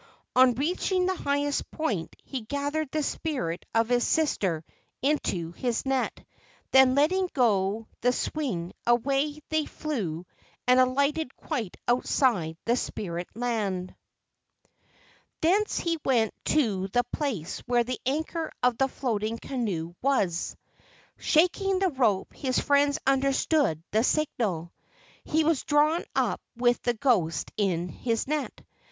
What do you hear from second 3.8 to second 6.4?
the sister into his net,